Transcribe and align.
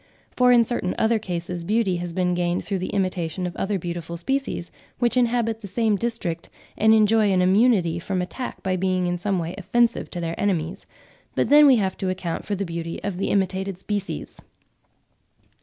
For 0.31 0.51
in 0.51 0.65
certain 0.65 0.95
other 0.97 1.19
cases, 1.19 1.63
beauty 1.63 1.97
has 1.97 2.11
been 2.11 2.33
gained 2.33 2.65
through 2.65 2.79
the 2.79 2.89
imitation 2.89 3.45
of 3.45 3.55
other 3.55 3.77
beautiful 3.77 4.17
species, 4.17 4.71
which 4.97 5.15
inhabit 5.15 5.61
the 5.61 5.67
same 5.67 5.95
district 5.95 6.49
and 6.75 6.91
enjoy 6.91 7.31
an 7.31 7.39
immunity 7.43 7.99
from 7.99 8.19
attack 8.19 8.63
by 8.63 8.77
being 8.77 9.05
in 9.05 9.19
some 9.19 9.37
way 9.37 9.53
offensive 9.59 10.09
to 10.09 10.19
their 10.19 10.33
enemies; 10.39 10.87
but 11.35 11.49
then 11.49 11.67
we 11.67 11.75
have 11.75 11.95
to 11.97 12.09
account 12.09 12.45
for 12.45 12.55
the 12.55 12.65
beauty 12.65 12.99
of 13.03 13.17
the 13.17 13.29
imitated 13.29 13.77
species. 13.77 14.37